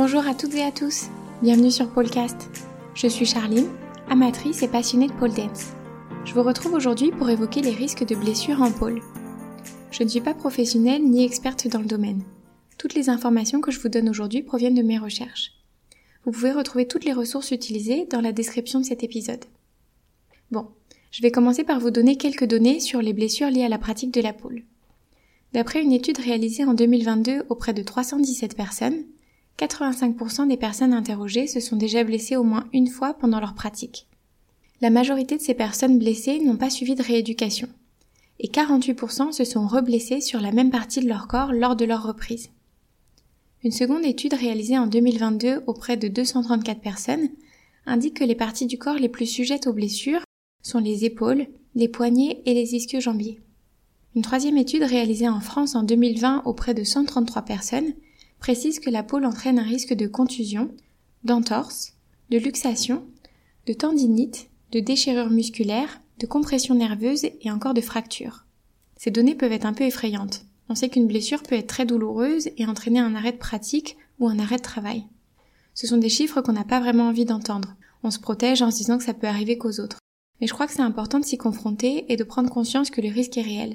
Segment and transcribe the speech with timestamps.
[0.00, 1.08] Bonjour à toutes et à tous,
[1.42, 2.50] bienvenue sur Polecast.
[2.94, 3.66] Je suis Charline,
[4.08, 5.72] amatrice et passionnée de pole dance.
[6.24, 9.02] Je vous retrouve aujourd'hui pour évoquer les risques de blessures en pole.
[9.90, 12.22] Je ne suis pas professionnelle ni experte dans le domaine.
[12.78, 15.54] Toutes les informations que je vous donne aujourd'hui proviennent de mes recherches.
[16.24, 19.46] Vous pouvez retrouver toutes les ressources utilisées dans la description de cet épisode.
[20.52, 20.68] Bon,
[21.10, 24.14] je vais commencer par vous donner quelques données sur les blessures liées à la pratique
[24.14, 24.62] de la pole.
[25.54, 29.02] D'après une étude réalisée en 2022 auprès de 317 personnes,
[29.58, 34.06] 85% des personnes interrogées se sont déjà blessées au moins une fois pendant leur pratique.
[34.80, 37.68] La majorité de ces personnes blessées n'ont pas suivi de rééducation.
[38.38, 42.04] Et 48% se sont reblessées sur la même partie de leur corps lors de leur
[42.04, 42.50] reprise.
[43.64, 47.28] Une seconde étude réalisée en 2022 auprès de 234 personnes
[47.86, 50.22] indique que les parties du corps les plus sujettes aux blessures
[50.62, 53.40] sont les épaules, les poignets et les ischio-jambiers.
[54.14, 57.92] Une troisième étude réalisée en France en 2020 auprès de 133 personnes
[58.38, 60.70] précise que la pôle entraîne un risque de contusion,
[61.24, 61.94] d'entorse,
[62.30, 63.04] de luxation,
[63.66, 68.44] de tendinite, de déchirure musculaire, de compression nerveuse et encore de fracture.
[68.96, 70.44] Ces données peuvent être un peu effrayantes.
[70.68, 74.28] On sait qu'une blessure peut être très douloureuse et entraîner un arrêt de pratique ou
[74.28, 75.04] un arrêt de travail.
[75.74, 77.76] Ce sont des chiffres qu'on n'a pas vraiment envie d'entendre.
[78.02, 79.98] On se protège en se disant que ça peut arriver qu'aux autres.
[80.40, 83.08] Mais je crois que c'est important de s'y confronter et de prendre conscience que le
[83.08, 83.74] risque est réel.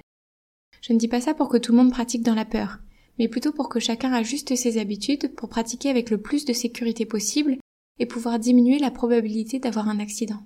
[0.81, 2.79] Je ne dis pas ça pour que tout le monde pratique dans la peur,
[3.19, 7.05] mais plutôt pour que chacun ajuste ses habitudes pour pratiquer avec le plus de sécurité
[7.05, 7.57] possible
[7.99, 10.41] et pouvoir diminuer la probabilité d'avoir un accident.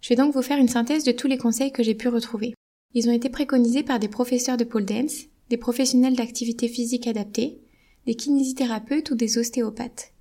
[0.00, 2.54] Je vais donc vous faire une synthèse de tous les conseils que j'ai pu retrouver.
[2.94, 7.60] Ils ont été préconisés par des professeurs de pole dance, des professionnels d'activité physique adaptée,
[8.06, 10.12] des kinésithérapeutes ou des ostéopathes.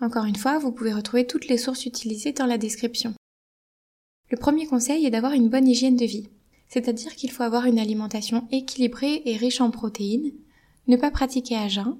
[0.00, 3.14] Encore une fois, vous pouvez retrouver toutes les sources utilisées dans la description.
[4.30, 6.28] Le premier conseil est d'avoir une bonne hygiène de vie,
[6.68, 10.32] c'est-à-dire qu'il faut avoir une alimentation équilibrée et riche en protéines,
[10.88, 11.98] ne pas pratiquer à jeun,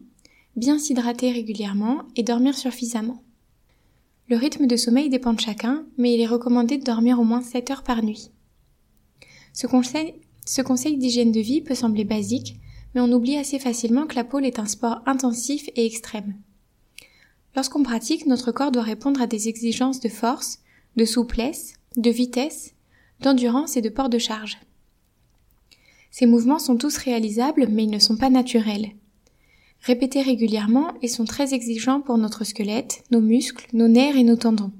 [0.56, 3.22] bien s'hydrater régulièrement et dormir suffisamment.
[4.28, 7.42] Le rythme de sommeil dépend de chacun, mais il est recommandé de dormir au moins
[7.42, 8.30] 7 heures par nuit.
[9.52, 10.14] Ce conseil,
[10.44, 12.56] ce conseil d'hygiène de vie peut sembler basique,
[12.94, 16.34] mais on oublie assez facilement que la pole est un sport intensif et extrême.
[17.56, 20.58] Lorsqu'on pratique, notre corps doit répondre à des exigences de force,
[20.96, 22.74] de souplesse, de vitesse,
[23.20, 24.58] d'endurance et de port de charge.
[26.10, 28.90] Ces mouvements sont tous réalisables, mais ils ne sont pas naturels.
[29.82, 34.36] Répétés régulièrement, ils sont très exigeants pour notre squelette, nos muscles, nos nerfs et nos
[34.36, 34.72] tendons.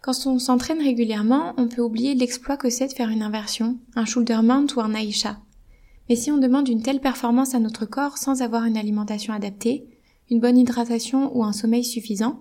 [0.00, 4.06] Quand on s'entraîne régulièrement, on peut oublier l'exploit que c'est de faire une inversion, un
[4.06, 5.38] shoulder mount ou un aisha.
[6.08, 9.86] Mais si on demande une telle performance à notre corps sans avoir une alimentation adaptée,
[10.30, 12.40] une bonne hydratation ou un sommeil suffisant,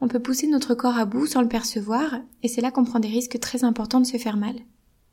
[0.00, 3.00] on peut pousser notre corps à bout sans le percevoir, et c'est là qu'on prend
[3.00, 4.56] des risques très importants de se faire mal.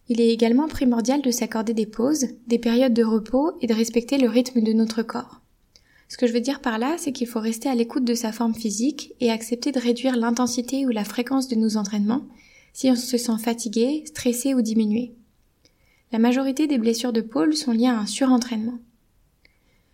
[0.10, 4.18] Il est également primordial de s'accorder des pauses, des périodes de repos et de respecter
[4.18, 5.40] le rythme de notre corps.
[6.08, 8.32] Ce que je veux dire par là, c'est qu'il faut rester à l'écoute de sa
[8.32, 12.26] forme physique et accepter de réduire l'intensité ou la fréquence de nos entraînements
[12.74, 15.14] si on se sent fatigué, stressé ou diminué.
[16.12, 18.80] La majorité des blessures de pôle sont liées à un surentraînement.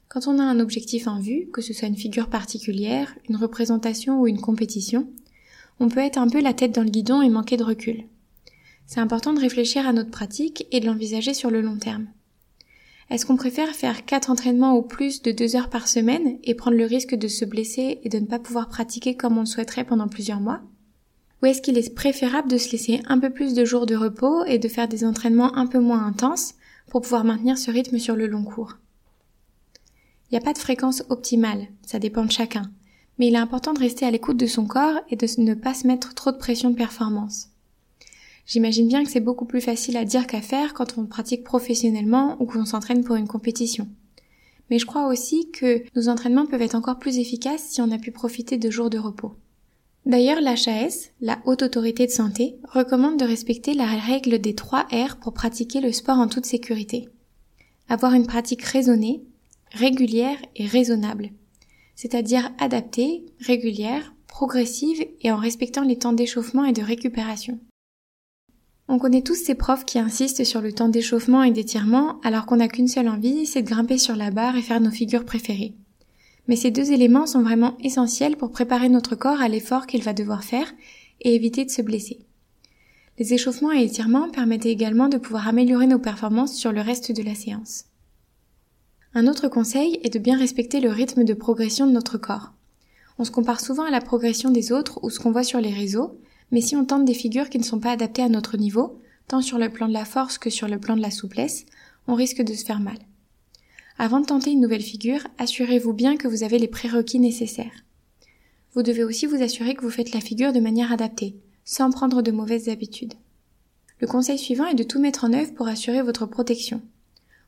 [0.07, 4.21] Quand on a un objectif en vue, que ce soit une figure particulière, une représentation
[4.21, 5.09] ou une compétition,
[5.81, 8.05] on peut être un peu la tête dans le guidon et manquer de recul.
[8.87, 12.07] C'est important de réfléchir à notre pratique et de l'envisager sur le long terme.
[13.09, 16.77] Est-ce qu'on préfère faire quatre entraînements au plus de deux heures par semaine et prendre
[16.77, 19.83] le risque de se blesser et de ne pas pouvoir pratiquer comme on le souhaiterait
[19.83, 20.61] pendant plusieurs mois?
[21.41, 24.45] Ou est-ce qu'il est préférable de se laisser un peu plus de jours de repos
[24.45, 26.55] et de faire des entraînements un peu moins intenses
[26.89, 28.77] pour pouvoir maintenir ce rythme sur le long cours?
[30.29, 32.71] Il n'y a pas de fréquence optimale, ça dépend de chacun.
[33.19, 35.75] Mais il est important de rester à l'écoute de son corps et de ne pas
[35.75, 37.49] se mettre trop de pression de performance.
[38.45, 42.37] J'imagine bien que c'est beaucoup plus facile à dire qu'à faire quand on pratique professionnellement
[42.39, 43.87] ou qu'on s'entraîne pour une compétition.
[44.69, 47.97] Mais je crois aussi que nos entraînements peuvent être encore plus efficaces si on a
[47.97, 49.35] pu profiter de jours de repos.
[50.05, 55.17] D'ailleurs, l'HAS, la Haute Autorité de Santé, recommande de respecter la règle des 3 R
[55.19, 57.09] pour pratiquer le sport en toute sécurité.
[57.89, 59.23] Avoir une pratique raisonnée,
[59.71, 61.31] régulière et raisonnable,
[61.95, 67.59] c'est-à-dire adaptée, régulière, progressive et en respectant les temps d'échauffement et de récupération.
[68.87, 72.57] On connaît tous ces profs qui insistent sur le temps d'échauffement et d'étirement alors qu'on
[72.57, 75.73] n'a qu'une seule envie, c'est de grimper sur la barre et faire nos figures préférées.
[76.47, 80.13] Mais ces deux éléments sont vraiment essentiels pour préparer notre corps à l'effort qu'il va
[80.13, 80.71] devoir faire
[81.21, 82.19] et éviter de se blesser.
[83.17, 87.23] Les échauffements et étirements permettent également de pouvoir améliorer nos performances sur le reste de
[87.23, 87.85] la séance.
[89.15, 92.51] Un autre conseil est de bien respecter le rythme de progression de notre corps.
[93.17, 95.73] On se compare souvent à la progression des autres ou ce qu'on voit sur les
[95.73, 96.19] réseaux,
[96.51, 99.41] mais si on tente des figures qui ne sont pas adaptées à notre niveau, tant
[99.41, 101.65] sur le plan de la force que sur le plan de la souplesse,
[102.07, 102.97] on risque de se faire mal.
[103.97, 107.85] Avant de tenter une nouvelle figure, assurez-vous bien que vous avez les prérequis nécessaires.
[108.73, 112.21] Vous devez aussi vous assurer que vous faites la figure de manière adaptée, sans prendre
[112.21, 113.13] de mauvaises habitudes.
[113.99, 116.81] Le conseil suivant est de tout mettre en œuvre pour assurer votre protection.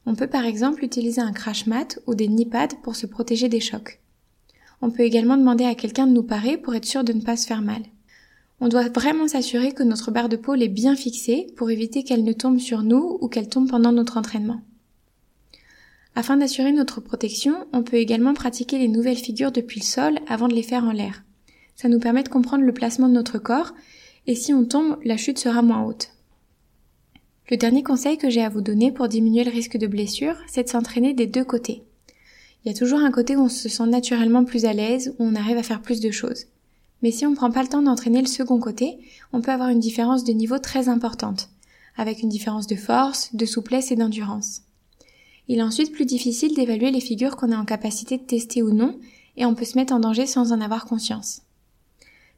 [0.06, 2.50] On peut par exemple utiliser un crash mat ou des knee
[2.82, 4.00] pour se protéger des chocs.
[4.82, 7.36] On peut également demander à quelqu'un de nous parer pour être sûr de ne pas
[7.36, 7.84] se faire mal.
[8.60, 12.24] On doit vraiment s'assurer que notre barre de pôle est bien fixée pour éviter qu'elle
[12.24, 14.62] ne tombe sur nous ou qu'elle tombe pendant notre entraînement.
[16.16, 20.48] Afin d'assurer notre protection, on peut également pratiquer les nouvelles figures depuis le sol avant
[20.48, 21.24] de les faire en l'air.
[21.76, 23.76] Ça nous permet de comprendre le placement de notre corps
[24.26, 26.10] et si on tombe, la chute sera moins haute.
[27.52, 30.64] Le dernier conseil que j'ai à vous donner pour diminuer le risque de blessure, c'est
[30.64, 31.84] de s'entraîner des deux côtés.
[32.66, 35.24] Il y a toujours un côté où on se sent naturellement plus à l'aise, où
[35.24, 36.48] on arrive à faire plus de choses.
[37.02, 38.98] Mais si on ne prend pas le temps d'entraîner le second côté,
[39.34, 41.50] on peut avoir une différence de niveau très importante,
[41.96, 44.64] avec une différence de force, de souplesse et d'endurance.
[45.48, 48.74] Il est ensuite plus difficile d'évaluer les figures qu'on est en capacité de tester ou
[48.74, 49.00] non,
[49.38, 51.42] et on peut se mettre en danger sans en avoir conscience.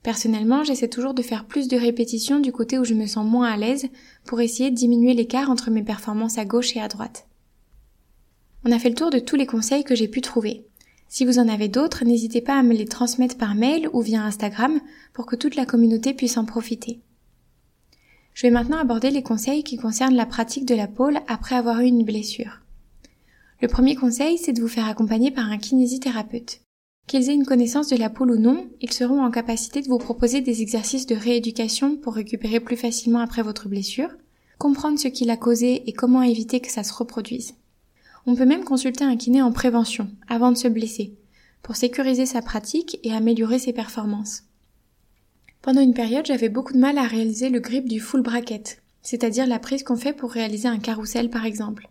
[0.03, 3.49] Personnellement, j'essaie toujours de faire plus de répétitions du côté où je me sens moins
[3.49, 3.87] à l'aise
[4.25, 7.27] pour essayer de diminuer l'écart entre mes performances à gauche et à droite.
[8.65, 10.65] On a fait le tour de tous les conseils que j'ai pu trouver.
[11.11, 14.23] Si vous en avez d'autres, n'hésitez pas à me les transmettre par mail ou via
[14.23, 14.79] Instagram
[15.11, 17.01] pour que toute la communauté puisse en profiter.
[18.35, 21.79] Je vais maintenant aborder les conseils qui concernent la pratique de la pôle après avoir
[21.81, 22.61] eu une blessure.
[23.59, 26.61] Le premier conseil, c'est de vous faire accompagner par un kinésithérapeute.
[27.07, 29.97] Qu'ils aient une connaissance de la poule ou non, ils seront en capacité de vous
[29.97, 34.11] proposer des exercices de rééducation pour récupérer plus facilement après votre blessure,
[34.59, 37.55] comprendre ce qui l'a causé et comment éviter que ça se reproduise.
[38.25, 41.15] On peut même consulter un kiné en prévention, avant de se blesser,
[41.61, 44.43] pour sécuriser sa pratique et améliorer ses performances.
[45.61, 49.47] Pendant une période, j'avais beaucoup de mal à réaliser le grip du full bracket, c'est-à-dire
[49.47, 51.89] la prise qu'on fait pour réaliser un carrousel par exemple.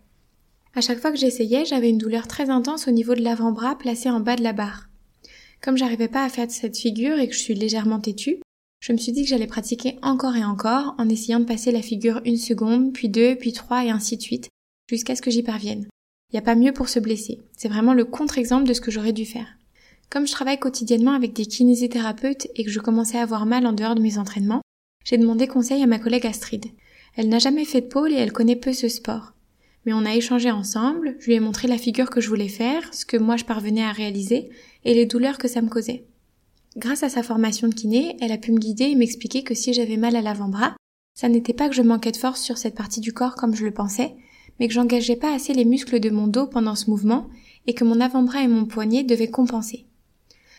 [0.75, 4.09] À chaque fois que j'essayais, j'avais une douleur très intense au niveau de l'avant-bras placé
[4.09, 4.89] en bas de la barre.
[5.61, 8.39] Comme j'arrivais pas à faire cette figure et que je suis légèrement têtue,
[8.79, 11.81] je me suis dit que j'allais pratiquer encore et encore en essayant de passer la
[11.81, 14.49] figure une seconde, puis deux, puis trois et ainsi de suite,
[14.89, 15.87] jusqu'à ce que j'y parvienne.
[16.31, 17.39] Il n'y a pas mieux pour se blesser.
[17.57, 19.47] C'est vraiment le contre-exemple de ce que j'aurais dû faire.
[20.09, 23.73] Comme je travaille quotidiennement avec des kinésithérapeutes et que je commençais à avoir mal en
[23.73, 24.61] dehors de mes entraînements,
[25.05, 26.65] j'ai demandé conseil à ma collègue Astrid.
[27.15, 29.33] Elle n'a jamais fait de pôle et elle connaît peu ce sport.
[29.85, 32.93] Mais on a échangé ensemble, je lui ai montré la figure que je voulais faire,
[32.93, 34.49] ce que moi je parvenais à réaliser,
[34.85, 36.05] et les douleurs que ça me causait.
[36.77, 39.73] Grâce à sa formation de kiné, elle a pu me guider et m'expliquer que si
[39.73, 40.75] j'avais mal à l'avant-bras,
[41.15, 43.65] ça n'était pas que je manquais de force sur cette partie du corps comme je
[43.65, 44.15] le pensais,
[44.59, 47.27] mais que j'engageais pas assez les muscles de mon dos pendant ce mouvement
[47.67, 49.85] et que mon avant-bras et mon poignet devaient compenser.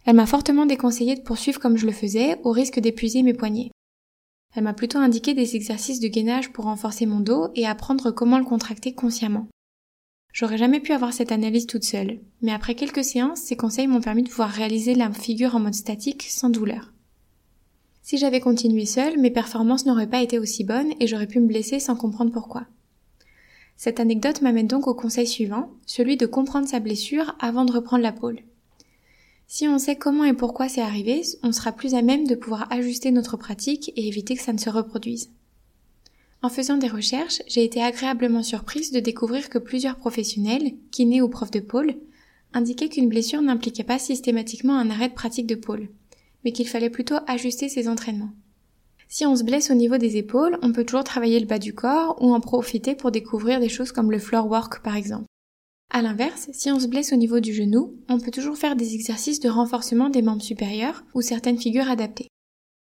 [0.05, 3.71] Elle m'a fortement déconseillé de poursuivre comme je le faisais, au risque d'épuiser mes poignets.
[4.57, 8.39] Elle m'a plutôt indiqué des exercices de gainage pour renforcer mon dos et apprendre comment
[8.39, 9.47] le contracter consciemment.
[10.33, 14.01] J'aurais jamais pu avoir cette analyse toute seule, mais après quelques séances, ces conseils m'ont
[14.01, 16.93] permis de pouvoir réaliser la figure en mode statique sans douleur.
[18.03, 21.47] Si j'avais continué seule, mes performances n'auraient pas été aussi bonnes et j'aurais pu me
[21.47, 22.67] blesser sans comprendre pourquoi.
[23.83, 28.03] Cette anecdote m'amène donc au conseil suivant, celui de comprendre sa blessure avant de reprendre
[28.03, 28.41] la pôle.
[29.47, 32.71] Si on sait comment et pourquoi c'est arrivé, on sera plus à même de pouvoir
[32.71, 35.31] ajuster notre pratique et éviter que ça ne se reproduise.
[36.43, 41.31] En faisant des recherches, j'ai été agréablement surprise de découvrir que plusieurs professionnels, kinés ou
[41.31, 41.95] profs de pôle,
[42.53, 45.89] indiquaient qu'une blessure n'impliquait pas systématiquement un arrêt de pratique de pôle,
[46.45, 48.35] mais qu'il fallait plutôt ajuster ses entraînements.
[49.13, 51.75] Si on se blesse au niveau des épaules, on peut toujours travailler le bas du
[51.75, 55.25] corps ou en profiter pour découvrir des choses comme le floor work par exemple.
[55.93, 58.95] À l'inverse, si on se blesse au niveau du genou, on peut toujours faire des
[58.95, 62.29] exercices de renforcement des membres supérieurs ou certaines figures adaptées.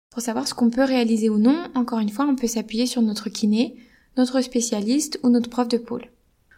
[0.09, 3.01] Pour savoir ce qu'on peut réaliser ou non, encore une fois, on peut s'appuyer sur
[3.01, 3.75] notre kiné,
[4.15, 6.09] notre spécialiste ou notre prof de pôle.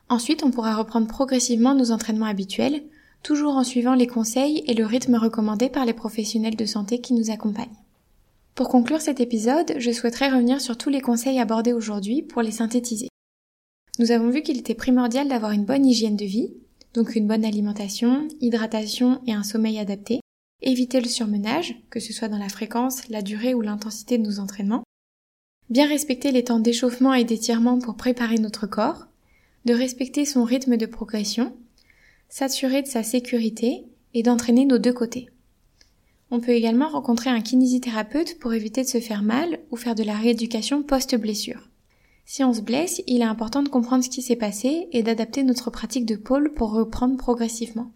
[0.08, 2.84] Ensuite, on pourra reprendre progressivement nos entraînements habituels,
[3.24, 7.16] toujours en suivant les conseils et le rythme recommandé par les professionnels de santé qui
[7.16, 7.87] nous accompagnent.
[8.58, 12.50] Pour conclure cet épisode, je souhaiterais revenir sur tous les conseils abordés aujourd'hui pour les
[12.50, 13.08] synthétiser.
[14.00, 16.56] Nous avons vu qu'il était primordial d'avoir une bonne hygiène de vie,
[16.96, 20.22] donc une bonne alimentation, hydratation et un sommeil adapté,
[20.64, 24.40] éviter le surmenage, que ce soit dans la fréquence, la durée ou l'intensité de nos
[24.40, 24.84] entraînements,
[25.70, 29.06] bien respecter les temps d'échauffement et d'étirement pour préparer notre corps,
[29.66, 31.56] de respecter son rythme de progression,
[32.28, 33.86] s'assurer de sa sécurité
[34.16, 35.30] et d'entraîner nos deux côtés.
[36.30, 40.04] On peut également rencontrer un kinésithérapeute pour éviter de se faire mal ou faire de
[40.04, 41.70] la rééducation post-blessure.
[42.26, 45.44] Si on se blesse, il est important de comprendre ce qui s'est passé et d'adapter
[45.44, 47.92] notre pratique de pôle pour reprendre progressivement.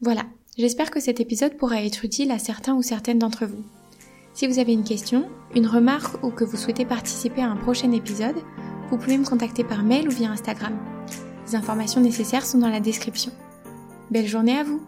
[0.00, 0.24] Voilà,
[0.58, 3.62] J'espère que cet épisode pourra être utile à certains ou certaines d'entre vous.
[4.32, 7.92] Si vous avez une question, une remarque ou que vous souhaitez participer à un prochain
[7.92, 8.36] épisode,
[8.88, 10.74] vous pouvez me contacter par mail ou via Instagram.
[11.46, 13.32] Les informations nécessaires sont dans la description.
[14.10, 14.80] Belle journée à vous